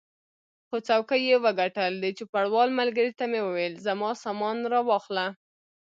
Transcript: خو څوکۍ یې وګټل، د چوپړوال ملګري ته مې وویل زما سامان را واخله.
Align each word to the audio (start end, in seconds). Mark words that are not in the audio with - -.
خو 0.67 0.75
څوکۍ 0.87 1.21
یې 1.29 1.37
وګټل، 1.45 1.91
د 1.99 2.05
چوپړوال 2.17 2.69
ملګري 2.79 3.11
ته 3.19 3.25
مې 3.31 3.41
وویل 3.43 3.73
زما 3.85 4.09
سامان 4.23 4.57
را 4.71 4.79
واخله. 4.89 5.27